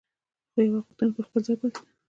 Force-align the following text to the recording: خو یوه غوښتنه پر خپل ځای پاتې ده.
خو 0.51 0.59
یوه 0.67 0.79
غوښتنه 0.85 1.11
پر 1.15 1.23
خپل 1.27 1.41
ځای 1.47 1.55
پاتې 1.61 1.79
ده. 1.83 1.89